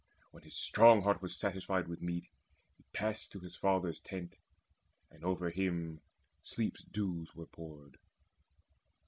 [0.31, 2.27] When his strong heart was satisfied with meat,
[2.75, 4.35] He passed to his father's tent,
[5.11, 6.01] and over him
[6.41, 7.99] Sleep's dews were poured.